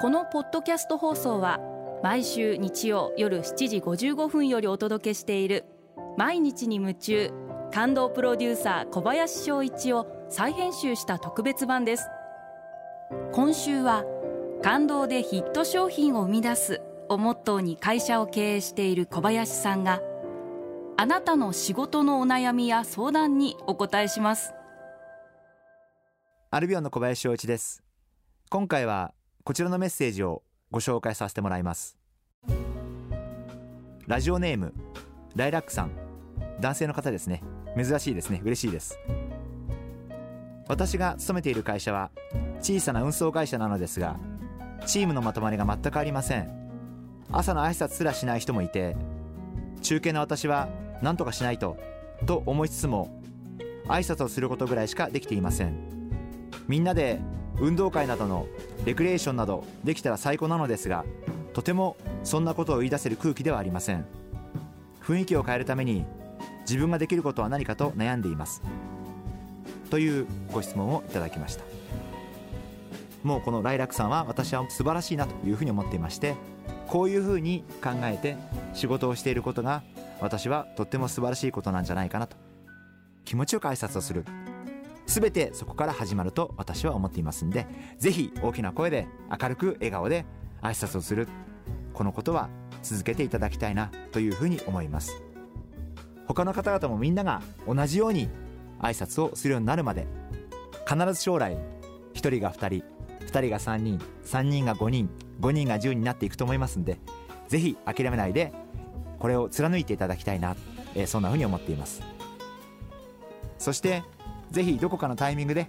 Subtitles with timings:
[0.00, 1.58] このポッドキャスト放送は
[2.04, 5.64] 毎週日曜夜7時55分よりお届けしている
[6.16, 7.32] 毎日に夢中
[7.74, 12.06] 感動プロデューサー小林翔一を再編集した特別版です。
[13.32, 14.04] 今週は
[14.62, 20.00] 感動でヒット商品を生み出すをモットーに会社を経営している小林さんが
[20.96, 24.54] あなたの仕事のお悩みや相談にお答えします。
[26.52, 27.82] アルビオンの小林翔一です。
[28.48, 29.12] 今回は
[29.48, 31.96] こちらのメッセージをご紹介させてもらいます。
[34.06, 34.74] ラジオネーム
[35.36, 35.90] ライラックさん。
[36.60, 37.42] 男性の方ですね。
[37.74, 38.42] 珍しいですね。
[38.44, 38.98] 嬉しいです。
[40.68, 42.10] 私が勤めている会社は
[42.60, 44.20] 小さな運送会社なのですが
[44.84, 46.50] チームのまとまりが全くありません。
[47.32, 48.96] 朝の挨拶すらしない人もいて
[49.80, 50.68] 中堅の私は
[51.00, 51.78] 何とかしないと
[52.26, 53.22] と思いつつも
[53.86, 55.72] 挨拶をすることぐらいしかできていません。
[56.68, 57.18] みんなで
[57.58, 58.46] 運動会などの
[58.84, 61.04] レクリエーションなどできたら最高なのですが
[61.52, 64.04] とてもそんなことを言い出せる空気ではありません。
[65.02, 66.04] 雰囲気を変えるために
[66.60, 68.62] 自分ができることは何かと悩んでいます。
[69.90, 71.64] というご質問をいただきました。
[73.24, 76.36] もうこのライラックさんは私は素晴らしいなというふうに思っていまして
[76.86, 78.36] こういうふうに考えて
[78.74, 79.82] 仕事をしていることが
[80.20, 82.36] 私はとっても素晴らしいことなんじゃないかなと。
[83.24, 84.24] 気持ちよく挨拶をする。
[85.08, 87.66] 全てそこから始まると私は思っていますんで
[87.98, 89.08] ぜひ大きな声で
[89.40, 90.26] 明るく笑顔で
[90.60, 91.26] 挨拶をする
[91.94, 92.50] このことは
[92.82, 95.20] 続けていただきたいなというふうに思います。
[96.26, 98.28] 他の方々もみんなが同じように
[98.80, 100.06] 挨拶をするようになるまで
[100.86, 101.56] 必ず将来
[102.14, 102.84] 1人が2人
[103.24, 105.08] 2人が3人3人が5人
[105.40, 106.98] 5人が10になっていくと思いますんで
[107.48, 108.52] ぜひ諦めないで
[109.18, 110.54] これを貫いていただきたいな、
[110.94, 112.02] えー、そんなふうに思っています。
[113.58, 114.04] そして
[114.50, 115.68] ぜひどこかのタイミングで、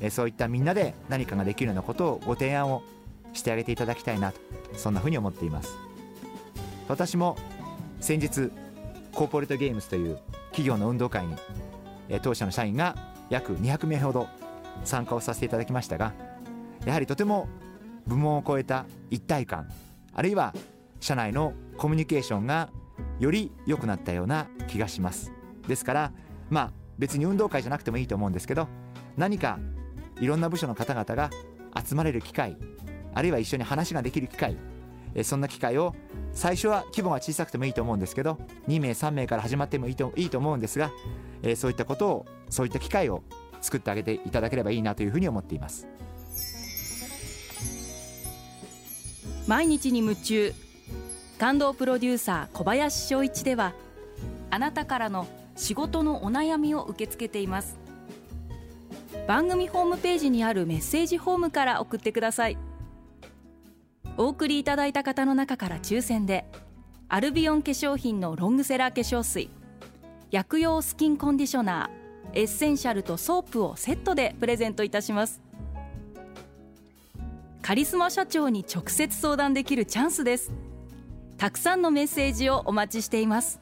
[0.00, 2.82] え、そういったみんなで何かができるようなことをご提案を
[3.32, 4.40] してあげていただきたいなと
[4.74, 5.74] そんなふうに思っています。
[6.88, 7.36] 私も
[8.00, 8.50] 先日
[9.12, 10.18] コーポレートゲームズという
[10.50, 11.34] 企業の運動会に、
[12.08, 12.96] え、当社の社員が
[13.30, 14.28] 約200名ほど
[14.84, 16.12] 参加をさせていただきましたが
[16.84, 17.48] やはりとても
[18.06, 19.68] 部門を超えた一体感
[20.14, 20.54] あるいは
[21.00, 22.70] 社内のコミュニケーションが
[23.18, 25.32] より良くなったような気がします。
[25.66, 26.12] ですから
[26.48, 28.68] まあ別に運動会じゃなくてもいいと思うんですけど
[29.16, 29.58] 何か
[30.20, 31.30] いろんな部署の方々が
[31.84, 32.56] 集まれる機会
[33.14, 34.56] あるいは一緒に話ができる機会
[35.22, 35.94] そんな機会を
[36.32, 40.90] 最初は規模が小さくてもいいと思うんですけど2名3名から始まってもいいといいと思うんですが
[41.56, 43.22] そういったことをそういった機会を
[43.60, 45.86] 作ってあげていただければいいなというふうに思っています。
[49.46, 50.52] 毎日に夢中。
[51.38, 53.74] 感動プロデューサー小林翔一では
[54.50, 55.26] あなたからの
[55.56, 57.76] 仕事のお悩みを受け付けています。
[59.26, 62.58] 番組ホームページにあるメッセージフォームから送ってください。
[64.16, 66.46] お送りいただいた方の中から抽選で
[67.08, 69.50] アルビオン化粧品のロングセラー化粧水
[70.30, 75.40] 薬用スキンコンディショナーエッセンシャルとソープをセットでプレゼントいたします。
[77.62, 80.52] カリスマ社長に直接相談できるチャンスです。
[81.36, 83.60] たくさんのメッセージをお待ちしています。